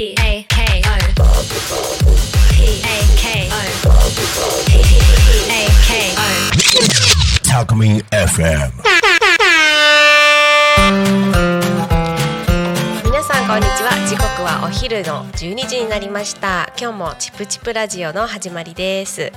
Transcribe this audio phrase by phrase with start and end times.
[0.00, 0.96] P A K O
[2.54, 3.60] P A K O
[4.64, 4.72] P
[5.50, 6.24] A K O
[7.44, 8.72] Talk Me FM.
[13.04, 13.90] 皆さんこんにちは。
[14.08, 16.72] 時刻はお昼の12時になりました。
[16.80, 19.30] 今日もチプチプラジオの始まりです、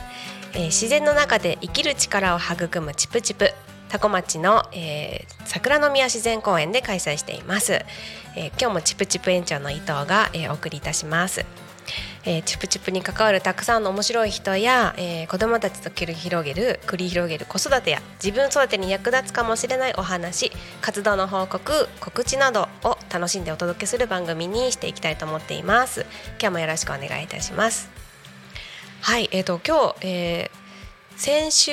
[0.54, 3.52] えー自然の中で生きる力を育むチプチプ。
[3.94, 7.73] タコ町の、えー桜の宮自然公園で開催しています、
[8.36, 11.46] えー今日もチプチプ園長の伊藤が、えーお送りいたします。
[12.25, 20.51] えーチュプチュプに関わるたくさんの面白い人や、えー子どもたちと繰り広げる繰り広げる子育てや自分育てに役立つかもしれないお話
[20.82, 26.07] 活動の報告告知などを楽しんでお届けする番組にしていきたいと思っています。
[26.39, 27.92] 今日もよろしくお願いいたします。
[29.01, 30.62] はいえー、と今日、えー
[31.15, 31.71] 先週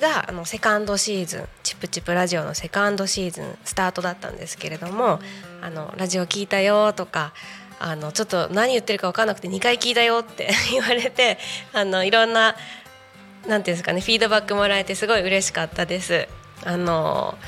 [0.00, 5.20] があのセカンドシーズンチプチプラジオのセカンドシーズンスタートだったんですけれども
[5.60, 7.32] あのラジオ聞いたよとか
[7.80, 11.38] あのちょっと何言ってるか分かんなくて2回聞いたよって 言われて
[11.72, 12.56] あのいろんな
[13.46, 16.28] なんていうんですかねフィードバックもらえてすごい嬉しかったです。
[16.64, 17.38] あの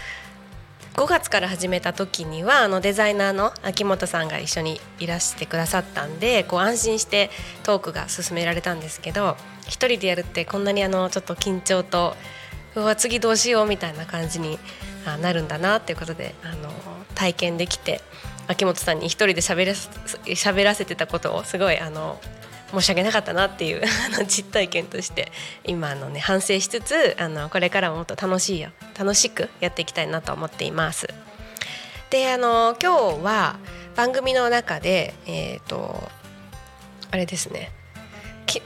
[0.95, 7.31] 5月から始めた時にはあのデザイナーの秋元さんが一緒にいらしてくださったんでこう安心して
[7.63, 12.17] トークが進められたんですけど一人でやるってこんなにあのちょっと緊張と
[12.75, 14.59] うわ次どうしようみたいな感じに
[15.23, 16.71] なるんだなっていうことであの
[17.15, 18.01] 体験できて
[18.49, 19.73] 秋元さんに一人で喋ら
[20.35, 22.21] 喋らせてたことをすごいあの
[22.73, 23.83] 申し訳なかったなっていう
[24.27, 25.33] 実体験として
[25.65, 31.09] 今のね反省しつつあのこれからももっと楽しいよ楽しくやっていきたいなと思っています。
[32.11, 33.57] であの今日は
[33.97, 36.11] 番組の中でえっ、と
[37.11, 37.73] あれですね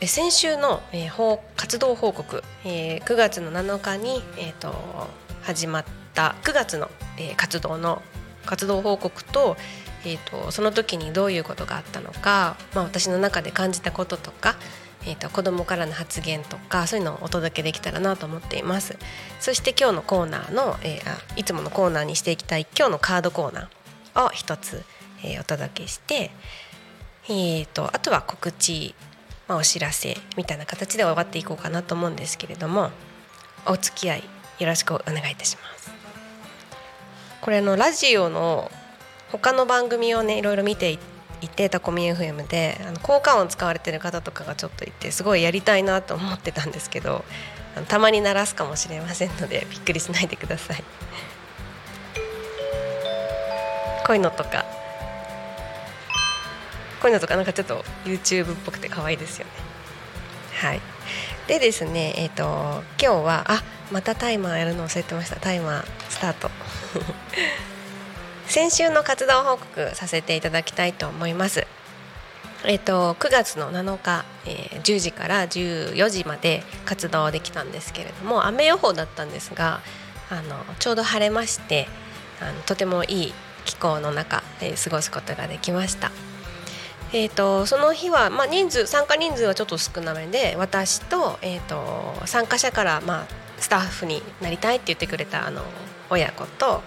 [0.06, 4.74] 先週の、えー活動報告、えー9月の7日に、えー、と
[5.42, 8.00] 始まった9月の、えー活動の
[8.46, 9.56] 活動報告と,、
[10.04, 14.56] えー、とその時にどういうことがあったのか、まあ、私の中で感じたこととか、
[15.06, 18.98] えー、と子どもからの発言とかそういうのをお届けできたらなと思っています
[19.40, 24.82] そして今日のコーナーの、えーあいつものコーナーにしていきたい今日のカードコーナーを一つ、
[25.22, 26.30] えーお届けして
[27.26, 28.94] えー、とあとは告知、
[29.48, 32.90] まあ、お知らせみたいな形で終わっていこうかなと思うんですけれども
[33.66, 34.24] お付き合い
[34.58, 35.90] よろしくお願いいたします。
[37.44, 38.70] これのラジオの
[39.38, 40.98] 他の番組をねいろいろ見てい
[41.40, 47.24] いてタコミ FM であの効果音使われてる方とかがちょっといてすごいやりたいなと思ってたんですけど
[47.88, 50.84] たまに鳴らすかもしれませんのでびっくりしないでください。
[54.06, 54.64] こういうのとか
[57.00, 59.52] こういうのとかなんかちょっと YouTube っぽくて可愛いですよね。
[60.60, 60.80] はい。
[61.48, 62.44] でですね、えっ、と
[63.00, 65.36] 今日はあまたタイマーやるの忘れてました。
[65.36, 66.50] タイマースタート。
[68.46, 71.66] 先週の活動報告させていただきたいと思います。
[72.64, 79.80] えっ、と9月の7日、えー10時から14時まで活動できたんですけれども雨予報だったんですが
[80.30, 81.88] あのちょうど晴れまして
[82.40, 83.34] あのとてもいい
[83.64, 86.10] 気候の中で過ごすことができました。
[87.12, 93.26] えー、とその日は、まあ、人数参加人数はちょっと少なめで私と,、えー、と参加者から、まあ、
[93.58, 95.62] スタッフになりたいって言ってくれたあの
[96.10, 96.82] 親子と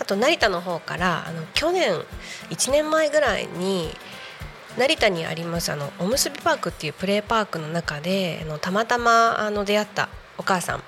[0.00, 1.92] あと成田の方からあの去年
[2.50, 3.90] 1年前ぐらいに
[4.76, 10.82] 成田にありますあのおむすびパークっていうプレーパークの中であのたまたまあの出会ったお母さん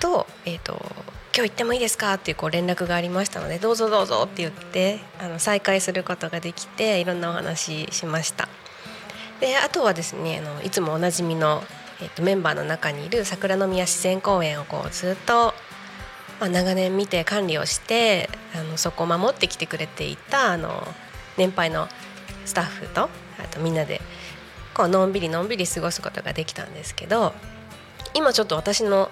[0.00, 0.74] と,、えー、と
[1.36, 2.14] 今日行ってもいいですか？
[2.14, 8.48] っていうこう連絡がありましたのでどうぞどうぞって言ってあの再会することができていろんなお話しました。
[9.40, 11.64] であとはですねあのいつもおなじみの、
[12.00, 15.53] えっとメンバーの中にいる桜宮自然公園をこうずっと、
[16.44, 20.86] まあ、長年見て管理をしてあのそこを守ってきてくれていたあの
[21.38, 21.88] 年配の
[22.44, 23.08] スタッフとあ
[23.50, 24.02] とみんなで
[24.74, 27.32] こうのんびりのんびり過ごすことができたんですけど
[28.12, 29.10] 今ちょっと私の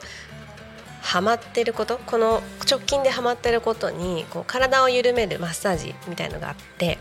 [1.00, 6.98] ハマってることこの直近でハマってることにこう体を緩めるマッサージみたいのがあって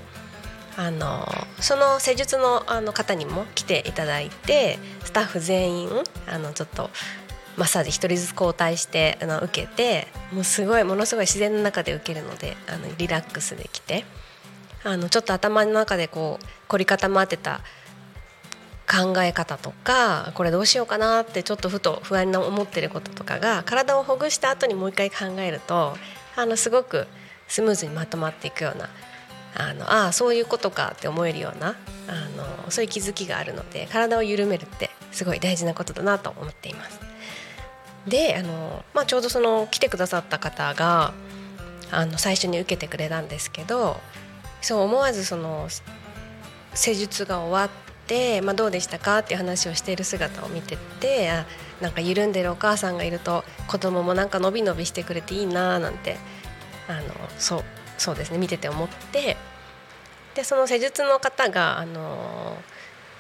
[0.78, 1.28] あの
[1.60, 5.90] その施術のあの方にも来ていただいてスタッフ全員
[6.26, 6.90] あのちょっと
[7.58, 14.06] マッサージ一人ずつ交代してあの受けてもうすごいものすごい自然の中で受けるのであのリラックスできて
[14.84, 17.62] あのちょっと頭の中でこう凝り固まってた
[18.90, 25.96] 考え方とかこれどうしようかなってちょっとふと不安に思ってることとかが体をほぐした後にもう一回考えると
[26.36, 27.08] あのすごく
[27.48, 28.90] スムーズにまとまっていくような
[29.56, 31.76] あのああそういうことかって思えるような
[32.08, 37.11] あのそういう気づきがあるので体を緩めるってすごい大事なことだなと思っています。
[38.08, 41.14] であの、まあ、ちょうどその来てくださった方が
[41.92, 43.98] あの最初に受けてくれたんですけど
[44.62, 45.68] そう思わずその
[46.74, 47.70] 施術が終わっ
[48.08, 51.46] て、まあ、どうでしたかっていう話をしている姿を見ててあ
[51.82, 56.18] なんか緩んでるお母さんがいると子供もなんか伸び伸びしてくれていいななんて
[56.88, 57.02] あの
[57.38, 57.64] そう
[57.98, 59.38] そうですね見てて思って
[60.36, 62.58] でその施術の方があの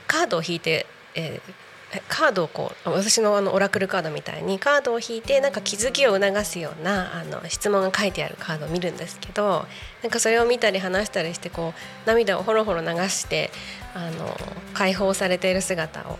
[0.07, 0.85] カードを引いて、
[1.15, 1.70] えー
[2.07, 9.65] カードをこう私のあのオラクルカードみたいにカードを引いてなんか気づきを促すようなあの質問が書いてあるカードを見るんですけど
[10.01, 13.51] なんかそれを見たり話したりしてこう涙をほろほろ流して
[13.93, 14.37] あの
[14.73, 16.17] 解放されている姿を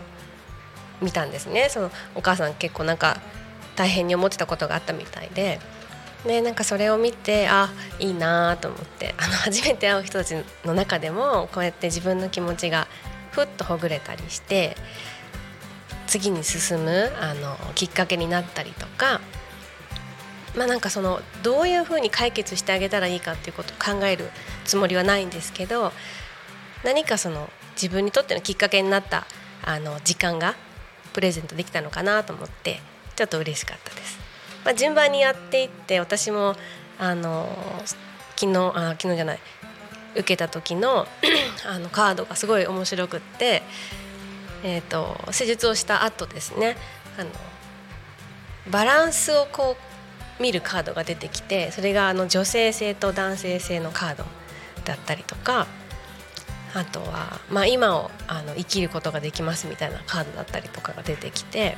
[1.00, 3.20] 見たんですねそのお母さん結構なんか
[3.74, 5.58] 大変に思ってたことがあったみたいで。
[6.24, 12.86] ね、なんかそれを見てあいいなと思ってあの 初めて会う人たちの中でもこうやって自分の気持ちが
[13.32, 14.76] ふっとほぐれたりして
[16.12, 19.22] 次に進むあのきっかけになったりとか
[20.54, 24.28] まあなんかそのどういうふうに解決してあげたらいいかっていうことを考える
[24.66, 25.90] つもりはないんですけど
[26.84, 29.26] 何かその自分にとってのきっかけになった
[29.64, 30.54] あの時間が
[31.14, 32.80] プレゼントできたのかなと思って
[33.16, 34.18] ちょっと嬉しかったです。
[34.66, 36.56] まあ、順番にやっていって私も
[36.98, 37.48] あの
[38.36, 39.38] 昨日あ昨日じゃない
[40.12, 41.06] 受けた時の
[41.66, 43.62] あのカードがすごい面白くって、
[44.64, 46.76] えー、と施術をした後ですね
[47.18, 47.30] あの
[48.70, 49.76] バランスをこ
[50.38, 54.24] う見るカードが出てきてそれがあの女性性と男性性のカード
[54.84, 55.66] だったりとか
[56.74, 61.76] あとは、まあ、今をあの生きることができますみたいなカードだったりとかが出てきて。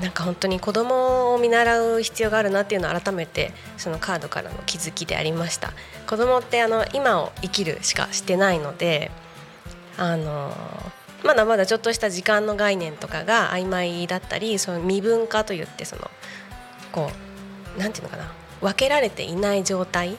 [0.00, 5.72] なんか本当に子供を見習う必要があるなっていうのを改めてそのカードからの気づきでありました
[6.08, 9.12] 子供ってあの今を生きるしかしてないので
[9.96, 10.52] あの
[11.24, 16.10] まだまだちょっとした時間の概念とかが曖昧だったりその未分化といってその
[16.90, 17.10] こ
[17.76, 20.16] うなんていうのかな分けられていない状態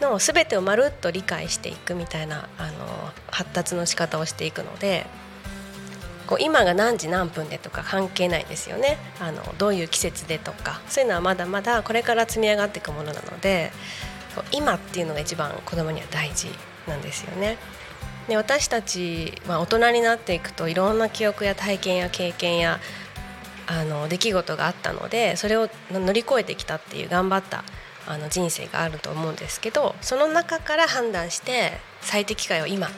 [0.00, 5.06] の全てをまるっと理解していくみたいなあの発達の仕方をしていくので
[6.26, 13.72] こう今が何時何分でとか関係ないですよねあのどういう季節でとかそういうのはまだまだこれから積み上がっていくものなので
[14.50, 16.48] 今っていうのが一番子供には大事
[16.88, 17.56] なんですよね。
[18.28, 22.80] で私たちは大人になっていくといろんな記憶や体験や経験や
[23.66, 27.64] あの出来事があったのでそれを乗り越えてきたっていう頑張った
[28.06, 32.88] あの人生があると思うんですけどその中から判断して最適解を今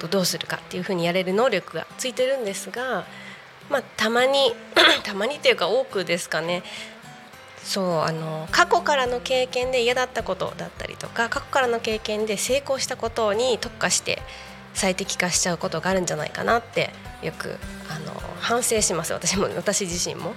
[0.00, 3.04] とどうするかっていうふうにやれる能力がついてるんですが、
[3.68, 4.52] まあ、たまに
[5.04, 6.62] たまにっていうか多くですかね。
[7.62, 14.22] そうあの過去からの経験で嫌だったことだったりとか過去からの経験で成功したことに特化して
[14.74, 16.90] 最適化しちゃうことがあるんじゃないかなって
[17.22, 17.56] よく
[17.88, 20.34] あの反省します私も私自身も。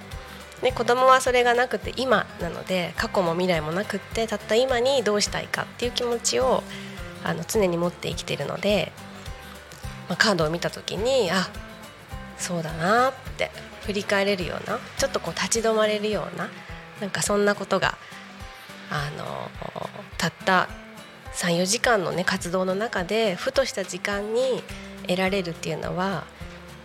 [0.62, 6.62] で子供はそれがなくて今なので過去も未来もなくってたった今にどうしたいかっていう気持ちを
[7.22, 8.92] あの常に持って生きてるので、
[10.08, 11.50] まあ、カードを見た時にあ
[12.38, 13.50] そうだなって
[13.82, 16.48] 振り返れるようなちょっとこう立ち止まれるような
[17.00, 17.98] なんかそんなことが
[18.90, 19.50] あの
[20.16, 20.68] たった
[21.34, 24.62] 34時間のね活動の中でふとした時間に
[25.02, 26.24] 得られるっていうのは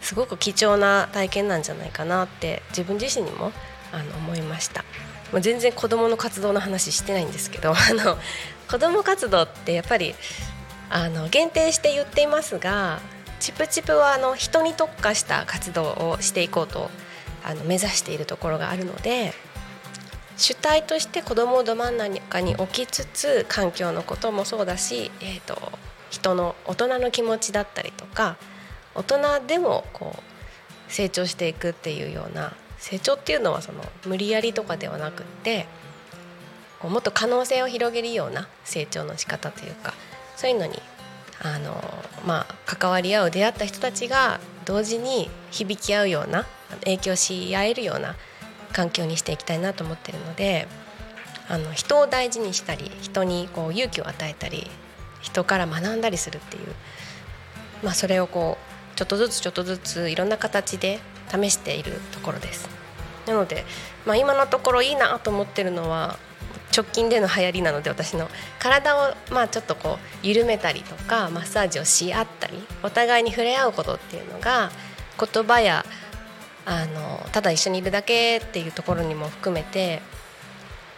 [0.02, 3.52] すごく貴重な体験なんじゃないかなって自分自身にも
[3.92, 4.84] あの思いました。
[5.32, 8.18] もう全然子どもの活動の話してないんですけど あの
[8.70, 10.16] 子ども活動ってやっぱり
[10.90, 13.00] あの限定して言っていますが
[13.40, 16.90] チプチプはあの人に特化した活動をしていこうと
[17.46, 19.34] あの目指しているところがあるので
[20.40, 25.58] 主体として子どもをど真ん中に置きつつ環境のこともそうだし、えー、と
[26.10, 28.38] 人の大人の気持ちだったりとか
[28.96, 35.68] 大人でもこう成長していくっていうような成長っていうのはその無理やりとかではなくって
[36.80, 39.94] こうもっと可能性を広げるような成長の仕方というか
[40.38, 40.82] そういうのに
[41.44, 41.76] あの、
[42.26, 46.46] まあ、関わり合う出会った人たちが同時に響き合うような
[46.86, 48.16] 影響し合えるような
[48.74, 50.68] 環境にしていきたいなと思ってるので
[51.48, 54.70] あの人を大事にしたり人にこう勇気を与えたり
[55.22, 56.64] 人から学んだりするっていう、
[57.84, 58.58] まあ、それをこ
[58.94, 61.00] うちょっとずつちょっとずついろんな形で
[61.30, 62.70] 試しているところです。
[63.28, 63.64] なので、
[64.06, 66.18] まあ、今のところいいなと思ってるのは
[66.76, 68.28] 直近での流行りなので私の
[68.60, 74.72] 体をまあちょっとこう緩めたりとかマッサージをし合ったりお互いに触れ合うことっていうのが
[75.20, 75.86] 言葉や
[76.70, 80.02] あのただ一緒にいるだけっていうところにも含めて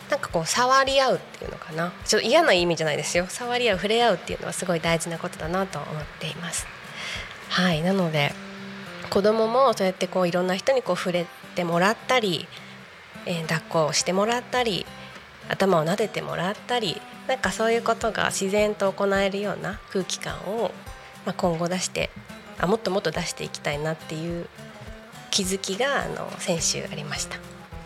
[0.09, 1.93] なんかこう触り合うっていうのかな。
[2.05, 3.25] ちょっと嫌な意味じゃないですよ。
[3.29, 6.67] 触り合う触れ合うっていうのはすごい大事なことだなと思っています。
[7.47, 7.81] はい。
[7.81, 8.33] なので
[9.09, 11.25] 子供もそうやってこういろんな人にこう触れ
[11.55, 12.45] てもらったり、
[13.25, 14.85] えー、抱っこをしてもらったり
[15.47, 20.71] 頭を撫でてもらったりなんかそういうことが自然と行えるような空気感を
[21.25, 22.09] まあ、今後出して
[22.59, 24.47] あもっともっと出していきたいなっていう
[25.31, 27.37] 気づきがあの先週ありました。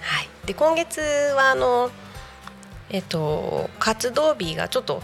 [0.02, 1.90] はい、で今月はあの、
[2.90, 5.02] えっと、活動日がちょっと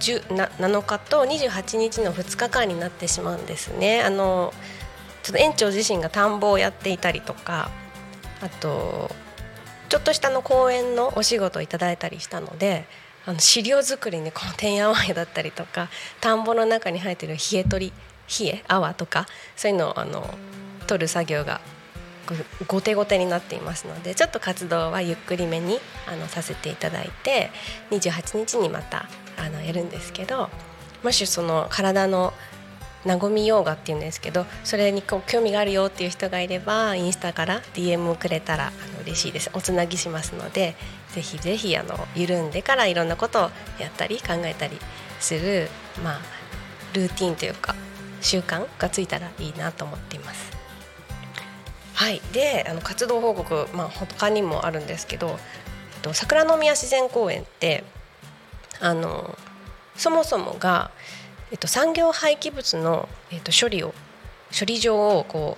[0.00, 4.02] 7日と28日の2日間になってしまうんですね。
[4.02, 4.52] あの
[5.22, 7.70] ちょっと園長自身が田んぼをやっていたりとか
[8.42, 9.10] あと
[9.88, 12.84] ちょっとしたの公園のお仕事をいただいたりしたので
[13.24, 15.88] あの飼料作りにこのてんやわんやだったりとか
[16.20, 17.92] 田んぼの中に生えてる冷え取り
[18.46, 20.28] 冷え泡とかそういうのをあの
[20.84, 21.60] 取る作業が
[22.66, 27.50] 後手後手になっていますのでちょっと活動はゆっくりめにあのさせていただいて
[27.90, 30.48] 28日にまたあのやるんですけど
[31.02, 32.32] もしその体の
[33.04, 40.74] 和みヨーガっていうんですけどそれにこう興味があるよっていう人がいればインスタから DM をくれたらあの嬉しいですおつなぎしますので
[41.10, 44.78] ぜひぜひあの緩んでからいろんなことをやったり考えたり
[45.20, 45.68] する、
[46.02, 46.20] まあ、
[46.94, 47.74] ルーティンというか
[48.22, 50.53] 習慣がついたらいいなと思っています。
[51.94, 55.36] はい、であの活動報告、まあ、他にもあるんですけど、えっ
[56.02, 57.84] と、桜宮自然公園って
[58.80, 59.38] あの
[59.96, 60.90] そもそもが、
[61.52, 63.94] えっと、産業廃棄物の、えっと、処理を
[64.56, 65.56] 処理場をこ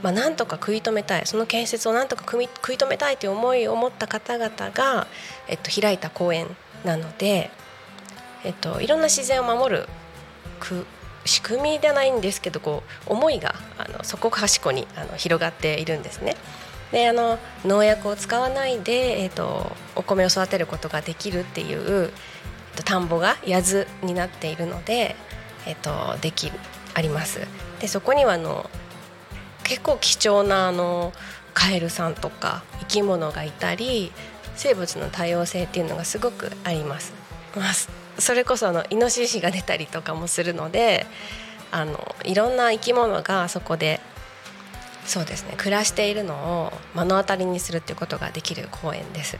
[0.00, 5.08] う、まあ、なんとか食い止めたいその建設をなんとか食い食い止めたいという思いを持った方々が、
[5.48, 6.46] えっと、開いた公園
[6.84, 7.50] なので、
[8.44, 9.88] えっと、いろんな自然を守る
[11.24, 16.36] 仕組みではないんですけどこう思いがあのそこかしこにあの広がっているんですね。
[16.92, 25.14] であの農薬を使わないで、えーと、お米を育てることができるっていう、えーと、田んぼが谷津になっているので、
[25.66, 26.50] えーと、でき
[26.94, 27.40] あります。
[27.80, 28.70] でそこにはあの
[29.64, 31.12] 結構貴重なあの
[31.52, 34.12] カエルさんとか生き物がいたり
[34.56, 37.12] 生物の多様性っていうのがすごくあります。
[37.54, 37.72] まあ
[38.18, 41.06] それこそあのイノシシが出たりとかもするので
[41.70, 44.00] あのいろんな生き物がそこで
[45.04, 49.38] そうですね暮らしているのを目の当たりにするっていうことができる公園です。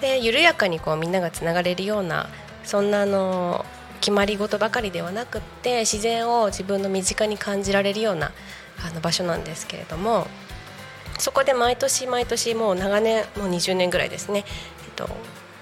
[0.00, 2.28] で緩やかにこうみんながつながれるような
[2.64, 3.64] そんなあの
[4.00, 8.32] 決まり事ばかりではなくって自然を自分の身近に感じられるような
[8.86, 10.26] あの場所なんですけれども
[11.18, 14.44] そこで毎年毎年もう長年もう20年ぐらいですね、
[14.84, 15.08] えっと、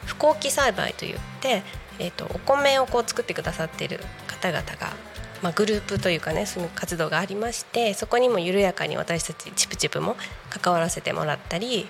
[0.06, 1.62] 不幸期栽培といって
[2.02, 4.92] えーと、お米をこう作ってくださっている方々が、
[5.40, 10.16] まあ、グループというかねその活動がありましてそこにも緩やかに私たちチプチプも
[10.50, 11.86] 関わらせてもらったり、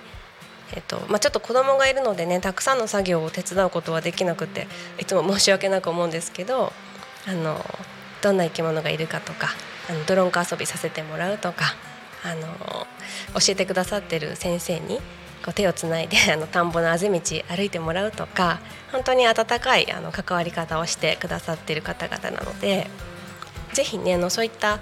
[0.71, 4.67] えーとまあ、ちょっと子供がいるのでねたくさんの作業を手伝うことはできなくて
[4.99, 6.71] いつも申し訳なく思うんですけど
[7.27, 7.59] あの
[8.21, 9.47] どんな生き物がいるかとか
[9.89, 11.65] あのドロンカ遊びさせてもらうとか
[12.23, 12.87] あの
[13.39, 14.99] 教えてくださってる先生に
[15.43, 17.19] こう手をつないで あの田んぼのあぜ道
[17.55, 18.59] 歩いてもらうとか
[18.91, 22.87] 本当に温かいあの関わり方をしてくださっている方々なので
[23.73, 24.79] ぜひねあのそういった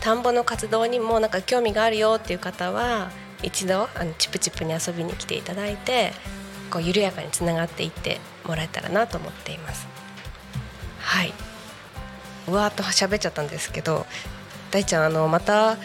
[0.00, 3.10] 田んぼの活動にもなんか興味があるよっていう方は
[3.42, 6.12] 一度あのチプチプに遊びに来ていただいて
[6.70, 9.86] こう緩やかにつながっていってもらえたらなと思っています。
[11.00, 11.32] はい
[12.48, 14.06] うわーっと喋っちゃったんですけど
[14.70, 15.76] 大ちゃんあのまた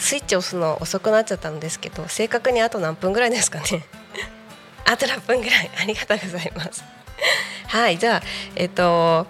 [0.00, 3.84] スイッチ押すの遅くなっちゃったんですけど正確にあと何分ぐらいですかね。
[4.86, 5.70] あと6分ぐらい。
[5.78, 6.82] ありがとうございます。
[7.68, 8.22] はいじゃあ
[8.56, 9.26] えっ、と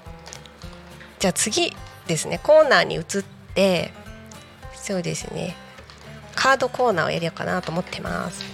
[1.19, 2.39] じゃあ次ですね。
[2.43, 3.03] コーナーに移っ
[3.55, 3.93] て
[4.75, 5.57] そうですね。
[6.37, 8.45] カードコーナーをやりようかなと思ってます。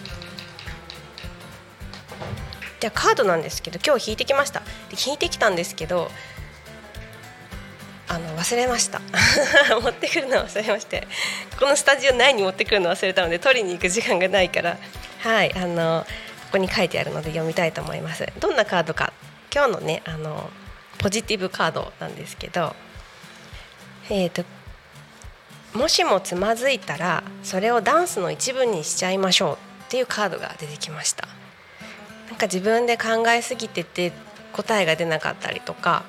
[2.81, 4.61] じゃあカードなんですけど今日引いてきました。
[4.61, 6.11] で引いてきたんですけど
[8.09, 9.01] あの忘れました。
[9.83, 11.07] 持ってくるの忘れまして。
[11.59, 14.77] このスタジオ内に持ってくるの忘れたので取りに行く時間がないから。
[15.21, 16.07] はいあの
[16.47, 18.27] ここに書いてあるので読みたいと思います。
[18.39, 19.13] どんなカードか。
[19.53, 20.51] 今日のねあの
[20.99, 22.75] ポジティブカードなんですけど。
[24.09, 24.45] えっ、ー、と
[25.77, 31.27] もしもつまずいたらそれをダンスの一部にしちゃいましょうっていうカードが出てきました。
[32.29, 34.13] なんか自分で考えすぎてて
[34.53, 36.05] 答えが出なかったりとか。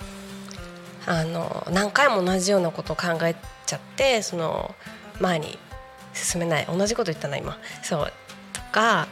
[1.08, 3.36] あの何回も同じようなことを考え
[3.66, 4.76] ちゃってその
[5.20, 5.58] 前に
[6.14, 7.58] 進めない同じこと言ったな今。
[7.82, 8.14] そう。
[8.54, 9.08] とか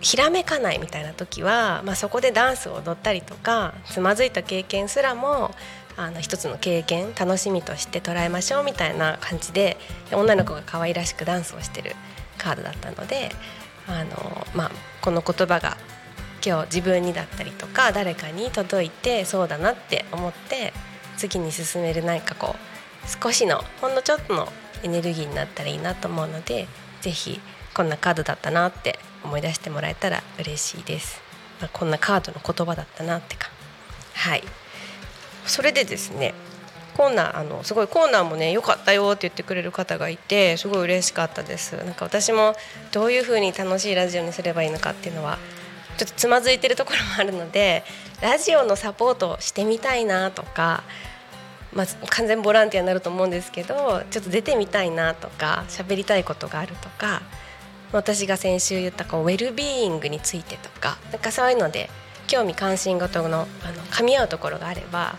[0.00, 5.52] ひらめかないみたいな時は、まあ、そこでダンスを踊ったりとかつまずいた経験すらも
[5.96, 9.76] あの一つの経験楽しみとして捉えましょうみたいな感じで
[10.12, 11.96] 女の子が可愛らしくダンスをしてる
[12.38, 13.30] カードだったので
[13.88, 15.76] あの、まあ、この言葉が
[16.46, 20.72] 今日自分にだったりとか誰かに届いてそうだなって思って
[21.16, 24.48] 次に進める何かこう少しのほんのちょっとの
[24.84, 26.68] エネルギーになったらいいなと思うので
[27.00, 27.40] 是非
[27.74, 31.20] こんなカードだったなって思い出してもらえたら嬉しいです、
[31.60, 33.50] まあ、こんなカードの言葉だったなってか。
[34.14, 34.44] はい。
[35.46, 36.34] それでですね
[36.96, 41.76] コーナーあのすごいコーナーもね良かったよって言ってくれる方がいてすごい嬉しかったです。
[41.76, 42.54] なんか私も
[42.92, 45.38] どういう風に楽しいラジオにすればいいのかっていうのは
[45.96, 47.84] ちょっとつまずいてるところもあるので
[48.20, 50.84] ラジオのサポートしてみたいなとか、
[51.72, 57.22] まあ、完全ボランティアになると思うんですけどちょっと出てみたいなとか喋りたいことがあるとか
[57.92, 61.88] 私が先週言ったこうウェルビーイングについてとかなんかそういうので
[62.26, 63.46] 興味関心事のあの
[63.90, 65.16] 噛み合うところがあれば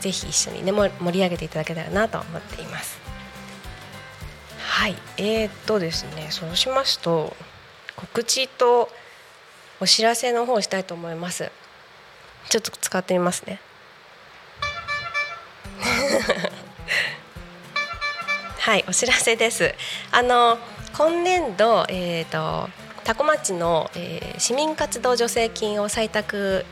[0.00, 2.98] ぜひ一緒にね盛り上げていただけたらなと思っています。
[4.58, 7.36] はいえー、っとですねそうしますと
[7.96, 8.88] 告知と
[9.80, 11.50] お知らせの方をしたいと思います。
[12.48, 13.60] ちょっと使ってみますね。
[18.58, 19.74] はいお知らせです。
[20.10, 20.58] あの
[20.96, 22.68] 今年度えっ、ー、と
[23.04, 26.66] 多古町の、えー、市民活動助成金を採択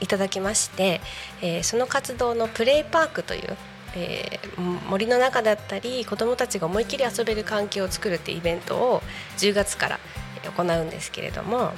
[0.00, 1.00] いただきまして、
[1.40, 3.56] えー、その活動のプレイパークという、
[3.94, 9.02] えー、森の中だったり子どもたちが思いっきり遊べる環境を作るっていうイベントを
[9.38, 10.00] 10月から
[10.56, 11.72] 行うんですけれども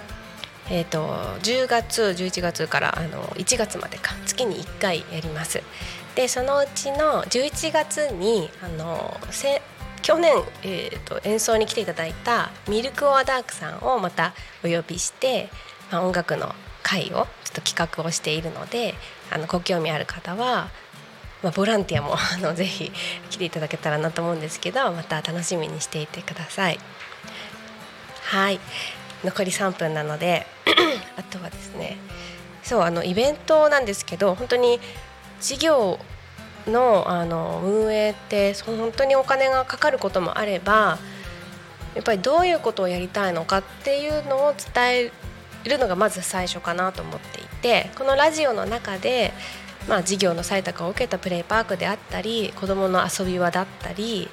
[0.68, 1.06] えーと、
[1.42, 4.14] 10月11月からあの1月までか。
[4.26, 5.62] 月に1回やります。
[6.14, 9.16] でそのうちの11月にあの
[10.02, 15.50] 去年、えーと、演奏に来ていただいたミルク・オア・ダークさんをまたお呼びして、
[15.90, 18.94] まあ、音楽の会をちょっと企画をしているので
[19.30, 20.70] あのご興味ある方は、
[21.42, 22.90] まあ、ボランティアもあの ぜひ
[23.30, 26.78] 来ていただけたらなと思うんですけどまた楽しみにしていてください。
[28.24, 28.60] はい。
[29.24, 30.46] 残り3分なので
[31.16, 31.96] あとはですね
[32.62, 34.80] そうあのイベントなんですけど本当に
[35.40, 35.98] 事業
[36.66, 40.98] のあの運営って本当にお金がかかることもあれば
[41.94, 45.10] やっぱりどういうことをやりたいのかっていうのを伝
[45.64, 49.32] えるのがまず最初かなと思っていてこのラジオの中で、
[49.88, 54.28] まあ、事業の採択を受けたプレイパークであったり子どもの遊び場だったり、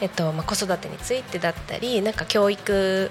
[0.00, 3.10] えっとまあ、子育てについてだったりなんか教育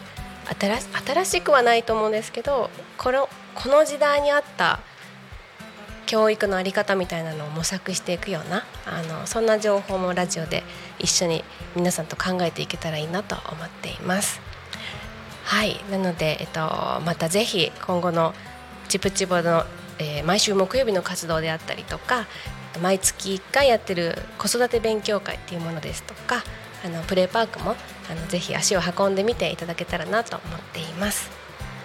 [0.59, 4.79] 新しくはないと思うんですけどこのこの時代にあった
[6.05, 10.63] 教育の在り方みたいなのを模索していくようなあのそんな情報もラジオで
[10.97, 11.43] 一緒に
[11.75, 14.41] 皆さんと考えていけたらいいなと思っています。
[15.43, 16.59] はいなので、えっと、
[17.05, 18.33] またぜひ今後の
[18.87, 19.65] チプチボの、
[19.97, 22.27] えー、毎週木曜日の活動であったりとか
[22.81, 26.43] 毎月1回やってる子育て勉強会っていうものですとか
[26.85, 27.75] あのプレーパークも
[28.09, 31.29] あのぜひ足を運んでみていただけたらなと思っています。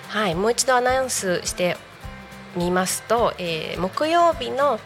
[0.09, 1.77] はい、もう一度アナウンスして
[2.57, 4.79] みますと、えー、木曜日の、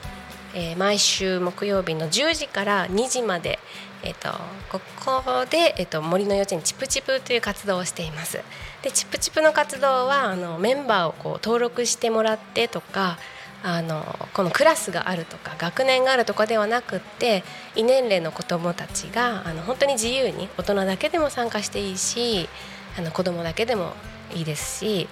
[0.55, 3.59] えー、毎週木曜日の10時から2時まで、
[4.03, 4.39] えーと、
[4.71, 8.41] ここで、えーと、森の幼稚園チプチプという活動をしています。
[8.83, 13.19] でチプチプの活動はあのメンバーをこう登録してもらってとか
[13.63, 17.43] あのこのクラスがあるとか学年があるとかではなくって
[17.75, 22.49] 異年齢の子どもたちがあの本当に自由に大人だけでも参加していいし
[22.97, 23.93] あの子どもだけでも
[24.35, 25.09] いいですし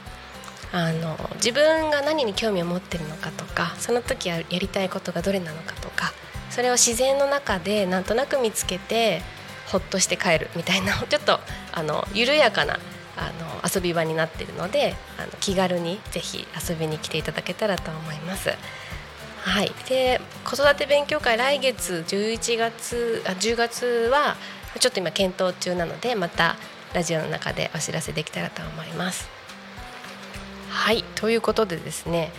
[0.73, 6.13] あの自分が何に興味を持ってるのかとかその時やりたいことがどれなのかとか
[6.51, 9.23] それを自然の中でなんとなく見つけて
[9.69, 11.41] ほっとして帰るみたいなちょっと
[11.73, 12.79] あの緩やかな
[13.17, 18.51] あの遊び場になっているのであの気軽にぜひ遊びに来ていただけたらと思います。
[19.47, 24.37] はい、で子育て勉強会来月11月あ10月は
[24.81, 26.57] ちょっと今検討中なのでまた
[26.93, 29.29] ラジオの中でお知らせできたらと思います。
[30.69, 32.33] はいということでですね、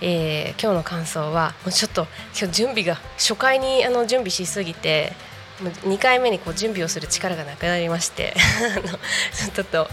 [0.00, 2.06] えー、今日の感想はもうちょっと
[2.38, 5.12] 今日準備が初回にあの準備しすぎて
[5.60, 8.34] 2回目にこう準備をする力がなくなりまして
[9.54, 9.88] ちょっと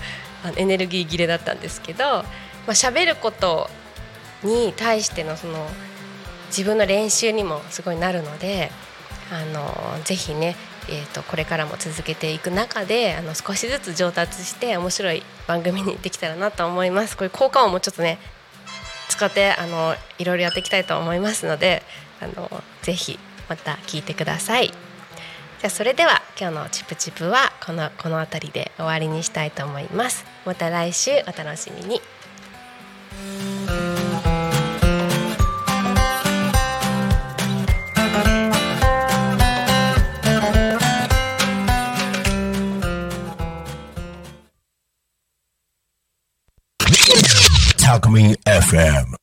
[0.56, 2.24] エネルギー切れだったんですけど、ま
[2.68, 3.70] あ、喋ること
[4.44, 5.70] に対してのその
[6.48, 8.72] 自分の練習にもすごいなるので
[9.32, 10.56] あのぜひね、
[10.90, 18.18] えーと、これからも続けていく中であの少しずつ上達して面白い番組にできたらなと思いますこれ効果音もちょっとね
[19.10, 21.84] 使ってあのいろいろやっていきたいと思いますので
[22.20, 22.50] あの
[22.82, 24.91] ぜひまた聞いてください。
[25.62, 30.26] じゃあそれでは今日のチプチプはこのこの辺りで終わりにしたいと思います。
[30.44, 32.02] また来週お楽しみに。
[47.78, 49.22] Talk Me FM